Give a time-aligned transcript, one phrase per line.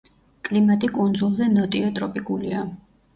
[0.47, 2.63] კლიმატი კუნძულზე ნოტიო ტროპიკულია.